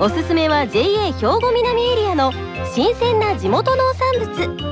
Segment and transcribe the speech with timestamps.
[0.00, 2.32] おすすめは JA 兵庫南エリアの
[2.74, 4.68] 新鮮な地元農産物。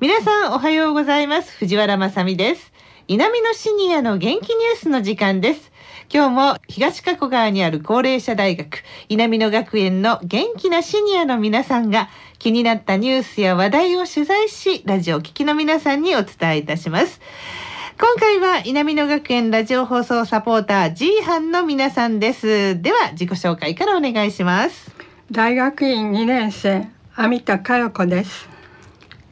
[0.00, 1.56] 皆さんおはようございます。
[1.58, 2.72] 藤原まさです。
[3.08, 5.72] 南のシニアの元気ニュースの時間です。
[6.12, 17.20] 今日も東加古川にある高齢者大学南野学園の元気なシニアの皆さんが気になったニュースや話題を取材しラジオ聴きの皆さんにお伝えいたします。
[17.96, 22.80] 今回は南野学園ラジオ放送サポーター G 班の皆さんです。
[22.82, 24.90] では自己紹介からお願いします。
[25.30, 28.48] 大学院2年生網田佳代子です。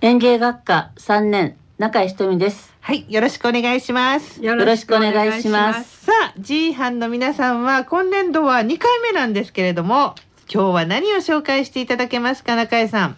[0.01, 2.73] 園芸学科3年中井ひとみです。
[2.81, 4.43] はいよろしくお願いします。
[4.43, 6.07] よろしくお願いします。
[6.07, 10.15] さあ G 班の皆さんは今年度は2回目なんですけれども
[10.53, 13.17] 今日は何を紹介していただけますか中井さん？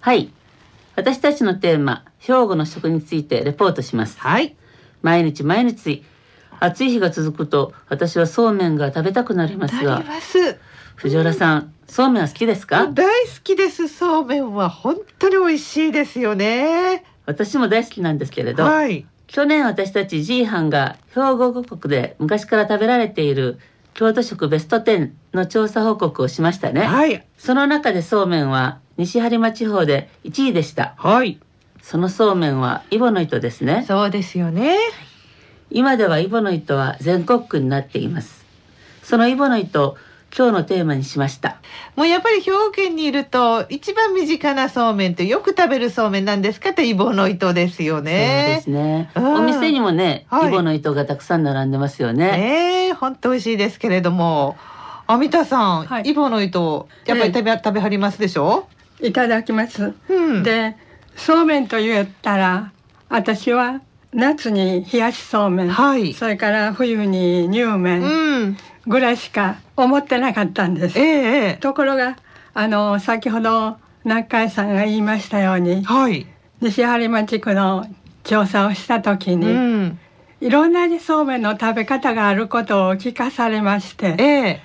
[0.00, 0.30] はい。
[0.94, 4.18] 私たちのテーマ兵庫の食についてレポートします。
[4.20, 4.54] はい
[5.06, 6.02] 毎日毎日
[6.58, 10.02] 暑い日が続くと私はそうめんが食べたくなりますが。
[10.96, 12.88] 藤原さん、そうめんは好きですか？
[12.88, 13.86] 大好きです。
[13.86, 17.04] そうめんは本当に美味しいですよね。
[17.24, 19.06] 私も大好きなんですけれど、はい。
[19.28, 23.60] 去年私たち G 班が兵庫五国で昔から食べられている
[23.94, 27.24] 郷土食ベスト10の調査報告をしましたね、はい。
[27.38, 30.94] その中でそうめんは西播磨地方で1位でした。
[30.96, 31.38] はい
[31.88, 33.84] そのそうめんはイボの糸ですね。
[33.86, 34.76] そうですよね。
[35.70, 38.44] 今ではイボの糸は全国区になっています。
[39.04, 39.96] そのイボの糸を
[40.36, 41.60] 今日のテーマにしました。
[41.94, 49.08] もうやっぱり兵庫県にいると一番身近なそうめんってよく食べるそうめんなんですかってイボの糸ですよそうでねすね。
[49.14, 49.34] うん。
[49.34, 50.48] お店にもね、はい。
[50.48, 52.32] イボの糸がたくさん並んでますよね。
[52.32, 54.56] ねえ本当美味しいですけれども。
[55.06, 56.02] アミタさん、はい。
[56.02, 58.66] イボの糸やっぱり食べ,、食べはりますでしょ？
[59.00, 60.42] いただきます、うん。
[60.42, 60.74] で
[61.16, 62.72] そうめんと言ったら
[63.08, 63.80] 私は
[64.12, 66.14] 夏に冷やしそうめん、はい。
[66.14, 68.06] それから冬に乳麺う
[68.46, 68.56] ん。
[68.86, 71.56] ぐらいしか思ってなかったんです、ええええ。
[71.60, 72.16] ところが
[72.54, 76.26] あの先ほど中井さんが言いましたようにはい、
[76.60, 77.86] 西播磨地区の
[78.22, 79.98] 調査をした時うに、ん、
[80.40, 84.60] いろんなそうめんの食べ方があることを聞かされましてええ。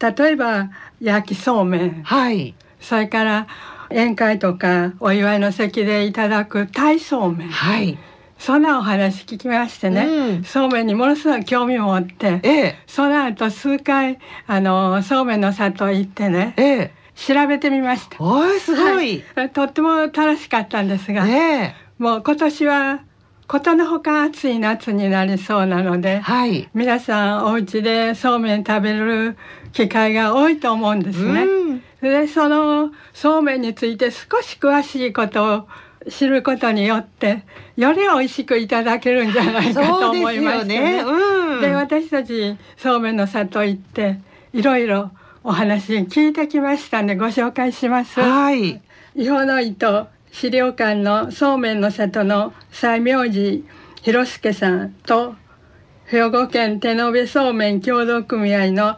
[0.00, 2.54] 例えば焼きそうめんはい。
[2.80, 3.46] それから
[3.90, 7.48] 宴会とかお祝いの席でいただく鯛そうめん。
[7.48, 7.98] はい。
[8.38, 10.44] そんなお話聞きましてね、うん。
[10.44, 12.78] そうめんにものすごい興味を持ってええ。
[12.86, 16.94] その後数回あのそうめんの里行ってねええ。
[17.14, 18.16] 調べてみました。
[18.18, 19.50] おいすごい、はい。
[19.50, 21.74] とっても楽しかったんですが、ええ。
[21.98, 23.00] もう今年は
[23.46, 26.70] ことのほか暑い夏になりそうなので、はい。
[26.72, 29.36] 皆さんお家でそうめん食べる
[29.72, 31.42] 機会が多いと思うんですね。
[31.42, 35.68] うんでそのそうめんについて少し詳しいことを
[36.08, 37.44] 知ることによって
[37.76, 41.02] より美味しくいただけるんじゃないかと 思いましてね。
[41.02, 41.60] うん。
[41.60, 44.18] で私たちそうめんの里行って
[44.52, 45.10] いろいろ
[45.44, 48.20] お話聞いてきましたんでご紹介します。
[48.20, 48.80] はい。
[49.14, 53.62] 伊保の糸資料館のそうめんの里の西明寺
[54.02, 55.34] 博介さんと
[56.06, 58.96] 兵庫県手延べそうめん協同組合の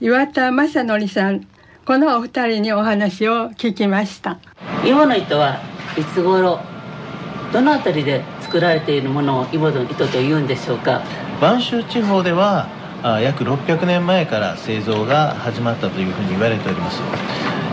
[0.00, 1.46] 岩田正則さん
[1.86, 4.38] このお二人にお話を聞きました。
[4.84, 5.60] イボの糸は
[5.96, 6.58] いつ頃
[7.52, 11.02] どのあたりで作られているものをイボの糸と言うんでしょうか？
[11.40, 12.66] 播州地方では
[13.04, 17.00] あ約600年前から製造が始まったというふうに言われております、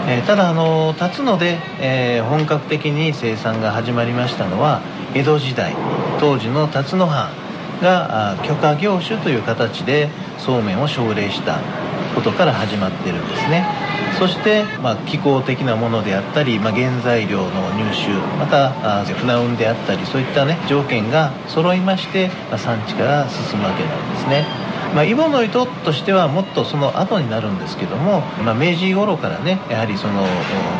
[0.07, 4.81] えーただあの辰野で、えー本格的に生産が始まりましたのは
[5.15, 5.75] 江戸時代
[6.19, 7.31] 当時の辰野藩
[7.81, 11.59] があ許可業種という形でそうめんを奨励した
[12.13, 13.65] ことから始まってるんですね。
[14.19, 24.72] そして、まあ、気候的なものであったり、まあ、原材料の入手またあ船運であったりそういったね条件が揃いまして、まあ、産地から進むわけなんですね。
[24.93, 30.23] まあ、イボの糸としてはもっとその後になるんですけども、まあ、明治頃からねやはりその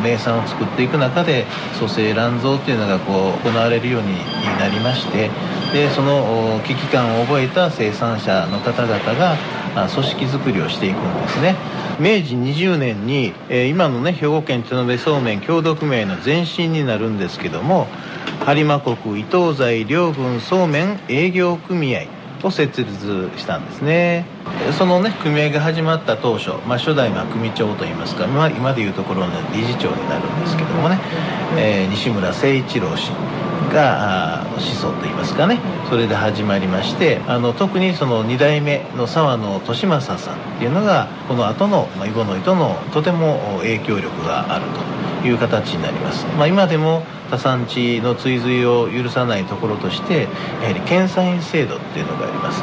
[0.04, 1.45] 名産を作っていく中で
[1.80, 4.13] 蘇生乱造っていうのがこう行われるように
[4.60, 5.31] なりまして
[5.74, 9.38] でその危機感を覚えた生産者の方々が
[9.74, 11.56] 組織づくりをしていくんですね。
[12.00, 17.88] 明治20年に、え今のね兵庫県手延べそうめん協同組合の前身になるんですけども
[18.45, 24.25] 播磨国伊東材両軍そうめん営業組合を設立したんですね。
[24.78, 31.00] そのね組合が始まった当初、まあ、初代まあ組長といいますか、まあ、今でいうところの理事長になるんですけどもね、
[31.57, 33.12] えー、西村誠一郎氏
[33.74, 35.60] が始祖といいますかね
[35.90, 44.93] それで始まりましてあの特にその2代目の沢野利正さんっていうのがこの後の、まあ、イボノイとのとても影響力があると。
[45.27, 50.27] いう形になります、まあ、今でも他産地の追随を許さないところとして
[50.61, 52.61] やはり検査員制度っていうのがあります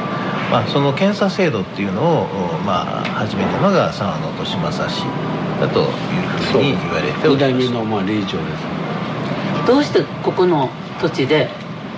[0.51, 2.27] まあ、その検査制度っていうのを、
[2.67, 5.05] まあ、始めたのが沢野利正氏
[5.61, 5.87] だという
[6.51, 7.39] ふうに言われております。
[7.39, 9.67] 代目のまあ理事長です。
[9.69, 10.69] どうしてここの
[11.01, 11.49] 土地で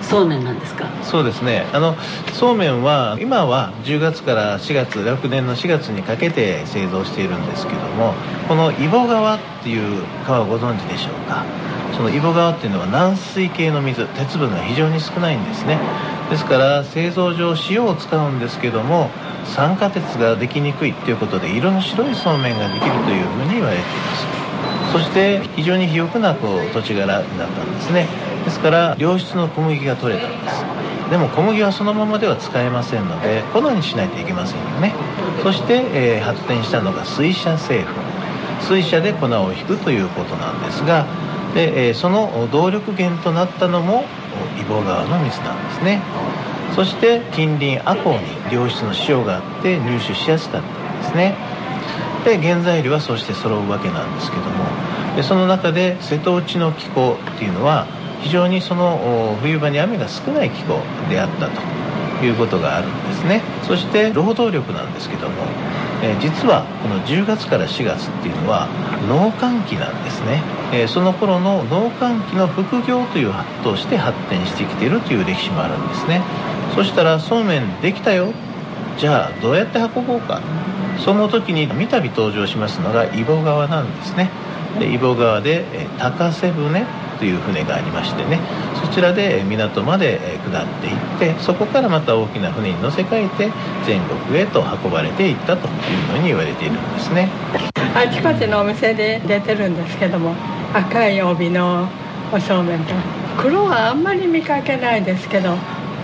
[0.03, 0.85] そうめんなんですか？
[1.01, 1.65] そうですね。
[1.73, 1.95] あの
[2.33, 8.13] そうめんは今は10月から4月翌年の4月にかけて製造しているんですけども
[8.47, 11.43] この揖保川っていう川をご存知でしょうか？
[11.95, 15.79] その揖保川っていうのは軟水系の水鉄分が非常に少ないんですね。
[16.29, 19.09] ですから製造上塩を使うんですけども
[19.45, 24.43] 酸化鉄ができにくいっていうことで色の白いそうめんができるというふうに言われています。
[24.93, 28.07] そして非常に肥沃なこう土地柄になったんですね。
[28.45, 30.65] ですから良質の小麦が取れたんです。
[31.09, 34.93] でも小麦はそのままでは使えませんので粉にしないといけませんよね。
[35.43, 37.89] そして、えー、発展したのが水車製粉。
[38.61, 41.05] 水車で粉を引くということなんですが
[41.53, 44.05] で、えー、その動力源となったのも
[44.57, 46.01] 揖保川の水なんですね。
[46.75, 51.35] そして近隣赤穂に良質の塩があって入手しやすかったんですね。
[52.25, 54.49] で原材料はそして揃うわけなんですけども
[55.15, 57.85] でその中で瀬戸内の気候っていうのは
[58.23, 60.79] 非常にその冬場に雨が少ない気候
[61.09, 63.41] であったということがあるんですね。
[63.67, 65.35] そして労働力なんですけども、
[66.01, 68.67] え、実はこの10月から4月っていうのは
[69.07, 70.41] 農閑期なんですね、
[70.71, 73.33] え、その頃の農閑期の副業という
[73.63, 76.21] として発展してきているという歴史もあるんですね。
[76.73, 78.31] そしたらそうめんできたよ。
[78.97, 80.41] じゃあどうやって運ぼうか。
[80.99, 84.29] その時に三度登場しますのが揖保川なんですね。
[84.79, 85.65] で揖保川で、
[85.97, 86.85] 高瀬船。
[87.19, 88.39] という船がありましてね
[88.81, 90.19] そちらで港まで
[90.49, 93.51] 下っていってそこからまた大きな船に乗せ替えて
[93.85, 95.73] 全国へと運ばれていったという
[96.11, 97.29] ふうに言われているんですね。
[97.95, 100.35] あちこちのお店で出てるんですけども
[100.73, 101.87] 赤い帯の
[102.31, 102.93] おそうめんと
[103.37, 105.55] 黒はあんまり見かけないですけど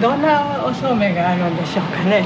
[0.02, 2.26] どんなおそうめんがあるんでしょうかね。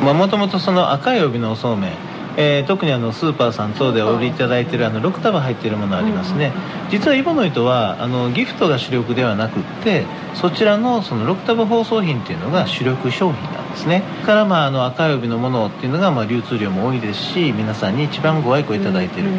[0.00, 2.05] もともとその赤い帯のおそうめん
[2.36, 6.52] えー、特にあのスーパーさん等でお売りいただいているあの6束入っているものありますね、
[6.90, 10.04] 実はイボの糸はあのギフトが主力ではなくって
[10.34, 14.02] そちらのその6束包装品っていうのが主力商品なんですね。
[14.24, 19.30] からまああの赤い帯のものっていうのがまあ流通量も多いですし皆さんに一番ご愛顧いただいている、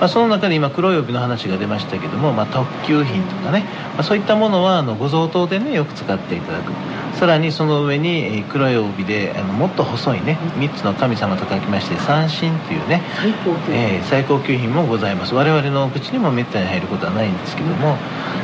[0.00, 6.72] まあ、その中で今黒い帯の話が出ましたけども、まあ、特級品とかね、まあ、そういったものはあのご贈答でねよく使っていただく。
[7.16, 13.02] さらにその上に黒い帯であのもっと細いね3つの神様と書きまして三神というね。
[13.18, 15.34] 最高級,、えー、最高級品もございます。
[15.34, 17.98] 我々の口にもめったに入ることはないんですけども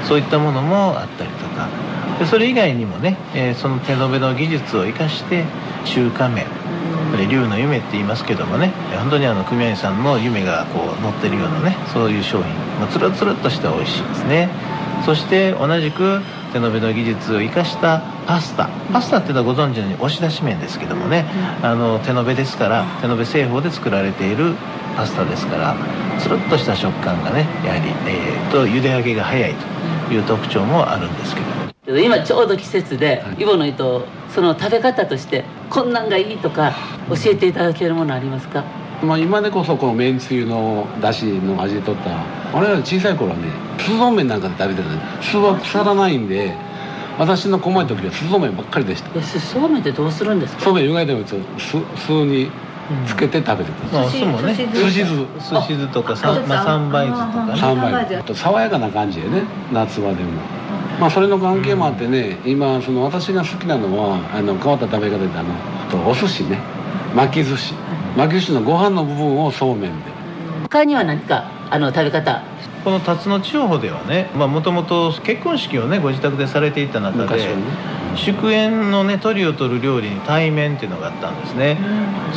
[0.04, 1.68] そういったものもあったりとか。
[2.18, 5.44] でそれ以外にもね、えー、その手延べの技術を生かして
[5.84, 6.46] 中華麺
[7.10, 14.48] これ龍の夢って言いますけどもね本当にあの組合員さんの夢がこう乗ってるようなねそういう商品、まあ、つるつるっとして美味しいですね。
[15.04, 16.20] そして同じく
[16.52, 18.68] 手延べの技術を生かしたパスタ。
[18.92, 21.24] パスタっていうのはご存知のように押し出し麺ですけどもね
[21.62, 24.54] あの手延べですから手延べ製法で作られている
[24.96, 25.76] パスタですから
[26.18, 29.54] つるっとした食感がねやはり、えーと、茹で上げが早い
[30.08, 31.46] という特徴もあるんですけど。
[31.92, 34.04] も今ちょうど季節で、イボの糸
[34.34, 36.74] その食べ方としてこんなんがいいとか
[37.08, 38.64] 教えていただけるものありますか？
[39.02, 42.10] まあ、今でこそこのめんつゆのだしの味取った
[42.56, 46.54] あれは小さい頃はね酢そうめんなんかで食べてた酢は腐らないんで
[47.18, 49.22] 私の細い時は酢そうめんばっかりでした。
[49.22, 50.62] 酢そうめんってどうするんですか？
[50.62, 51.36] そうめん湯がいても酢
[52.06, 52.50] 酢に
[53.06, 54.54] つけて食べてた、うん、酢もね。
[54.54, 55.26] 寿司酢寿
[55.60, 57.58] 司酢とかさ、まあ、三杯酢とかね。
[57.58, 58.06] 三杯。
[58.06, 59.42] 酢と爽やかな感じでね。
[59.72, 60.30] 夏場でも
[61.00, 66.58] まあそれの関係もあってね、今その私が好きなのはあの変わった食べ方であのお寿司ね。
[67.14, 67.74] 巻き寿司。
[68.16, 70.10] 巻き寿司のご飯の部分をそうめんで。
[70.62, 72.42] 他には何かあの食べ方？
[72.84, 77.54] この辰野地方ではねもともと結婚式をねご自宅でされていた中で、ね、
[78.16, 81.78] 祝宴のね鳥を取る料理に対面っていうのがあったんですね、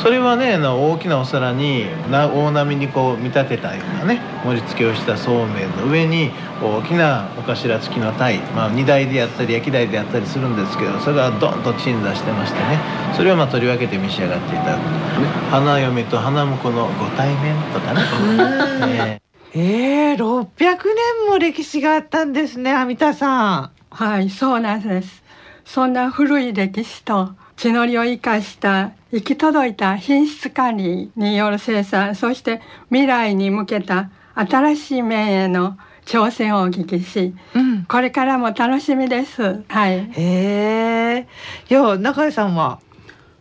[0.02, 6.32] それはね大きなお皿に大波にこう見立てたようなね盛り付けをしたそうめんの上に
[6.62, 12.80] 大きなお頭付きの鯛、まあ、荷台でやったり焼き台でやったりするんですけどそれがドンと鎮座してましてね
[13.16, 19.22] それをまあ取り分けて召し上がっていただくとかね花嫁と花婿のご対面とかね。
[19.52, 23.72] ええー、600年も歴史があったんですね、阿弥陀さん。
[23.90, 25.24] はい、そうなんです。
[25.72, 32.60] そんな古い歴史と地のりを生かした行き届いた品質管理による生産そして
[32.90, 37.86] 未来に向けた新しい面への挑戦をお聞きしうん。
[37.86, 41.28] これからも楽しみですはいへえ。
[41.70, 42.80] いや中井さんは？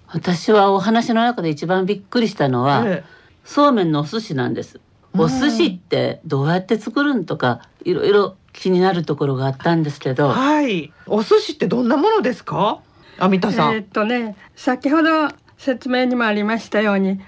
[0.09, 3.05] 私はお話の中で一番びっくりしたのは、え
[3.43, 4.77] そうめんのお寿司なんです。
[4.77, 4.83] うん
[5.21, 10.93] お寿司ってどうやって作るんとかいろいろ気になるところがあったんですけえど、はい。
[11.07, 12.81] お寿司ってどんなものですか？
[13.19, 13.75] アミタさん。
[13.75, 17.21] えーっとね先ほど説明にもありましたように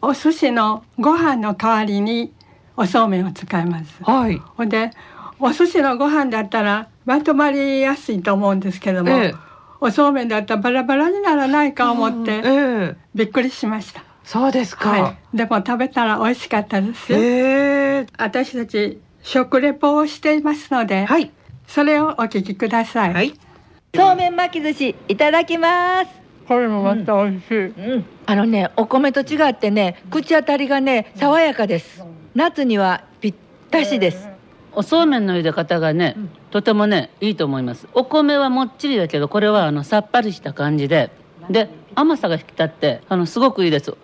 [0.00, 2.32] おお寿司のご飯の代わりに
[2.76, 4.02] おそうめんを使います。
[4.02, 4.38] はい。
[4.56, 4.90] ほんで
[5.38, 9.34] お寿司のご飯だったらまとまりやすいと思うんですけども、ええ
[9.80, 12.96] おそうめんだったらバラバラにならないか思ってええ。
[13.14, 14.02] びっくりしました。
[14.24, 14.90] そうですか。
[14.90, 18.06] はい、でも食べたら美味しかったですえ。
[18.16, 21.32] 私たち食レポをしていますので、はい。
[21.66, 23.14] それをお聞きください。
[23.14, 23.34] はい。
[23.94, 26.10] そうめん巻き寿司いただきます。
[26.46, 27.66] これもまた美味しい。
[27.68, 32.04] うん、あのね、お米と違ってね、口当たりがね、爽やかです。
[32.34, 33.34] 夏にはぴっ
[33.70, 34.28] たしです。
[34.72, 36.16] おそうめんの茹で方がね、
[36.50, 37.88] とてもねいいと思います。
[37.94, 41.10] お米はもっちりだけどこれはあのさっぱりした感じで、
[41.48, 43.96] で甘さが引き立ってあのすごくいいです。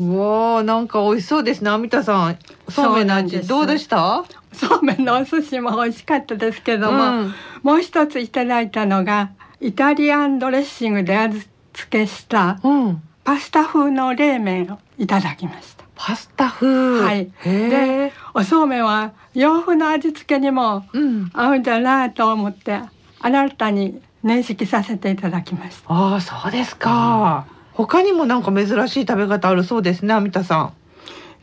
[0.00, 1.70] うわあなんか美味しそうですね。
[1.70, 2.38] アミタさん。
[2.68, 4.24] そうめんの味どうでした？
[4.52, 11.48] そうめんのお寿司も美味しかったですけども、うんもう一ついただいたのがイタリアンドレッシングで味付
[11.90, 13.02] けしたうん。
[13.24, 15.84] パスタ風の冷麺をいただきました。
[15.96, 17.00] パスタ風。
[17.02, 17.30] はい。
[17.44, 21.30] で。、おそうめんは洋風の味付けにもうん。
[21.34, 22.80] 合うんだなと思って
[23.20, 25.92] 新たに認識させていただきました。
[25.92, 27.46] ああそうですか。
[27.78, 30.12] 他にもなんか珍しい食べ方あるそうですね。
[30.12, 30.72] アミタさん。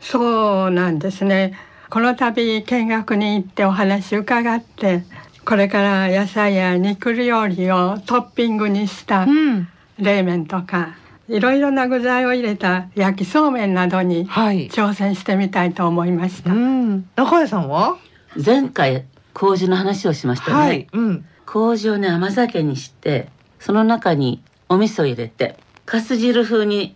[0.02, 1.54] そうなんですね。
[1.88, 5.02] この度見学に行ってお話伺って、
[5.46, 9.66] これから野菜や肉料理をトッピングにしたん。
[9.98, 14.68] 冷麺とか、いろいろな具材を入れた焼きそうめんなどにはい。
[14.68, 16.52] 挑戦してみたいと思いました。
[16.52, 17.08] うん。
[17.16, 17.96] 中谷さんは？
[18.44, 20.54] 前回麹の話をしましたね。
[20.54, 20.86] はい。
[20.92, 21.24] うん。
[21.46, 26.94] 麹をね甘酒にしてその中にお味噌入れてかす汁風に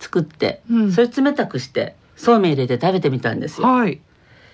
[0.00, 4.00] 作って、うんそれ冷たくしてそうめん入れて食べてみたんですよはい。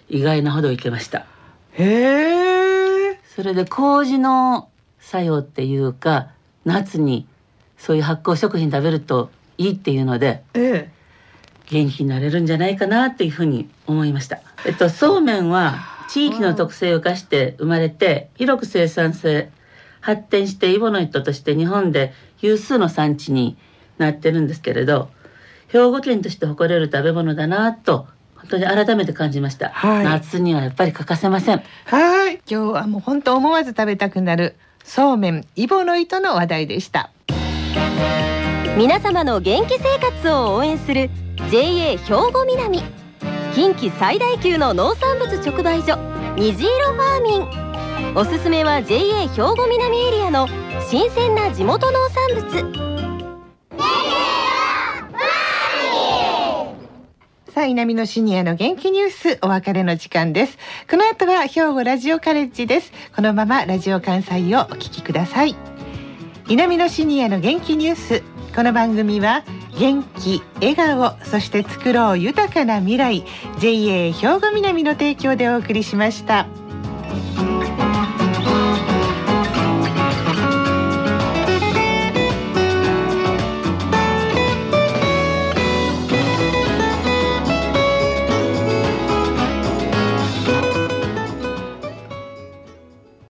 [0.08, 1.26] 意外なほどいけました
[1.72, 3.20] へえ。
[3.34, 6.28] それで麹の作用っていうか
[6.64, 7.26] 夏に
[7.78, 10.90] そういう発酵食品食べるといいっていうのでええ。
[11.66, 14.40] 元気になれるんじゃないかなっていうふうに思いました。
[14.66, 19.48] えっとそうめんは地域の特性を生かして生まれて広く生産性
[20.00, 23.56] 発展してイボの糸として日本で有数の産地に
[23.99, 25.09] なってるんですけれど
[25.68, 28.06] 兵庫県として誇れる食べ物だなと
[28.37, 30.04] 本当に改めて感じました、はい。
[30.04, 31.62] 夏にはやっぱり欠かせません。
[31.85, 32.37] はい。
[32.37, 37.11] 今日はもう本当思わず食べたくなるそうめんイボの糸の話題でした。
[38.78, 41.11] 皆様の元気生活を応援する
[41.50, 41.99] JA 兵
[42.32, 42.82] 庫南。
[43.54, 45.99] 近畿最大級の農産物直売所
[46.37, 47.69] 虹色ファーミン
[48.14, 50.49] おすすめは JA 兵庫南エリアの
[50.88, 52.90] 新鮮な地元農産物
[57.54, 60.59] さあ、南のシニアの元気ニュース、お別れの時間です。
[60.88, 62.92] この後は兵庫ラジオカレッジです。
[63.14, 65.57] このままラジオ関西をお聞きください。
[66.49, 68.23] 南のシニアの元気ニュース。
[68.54, 69.45] この番組は
[69.78, 73.25] 元気、笑顔、そして作ろう豊かな未来
[73.59, 76.47] JA 兵庫南の提供でお送りしました。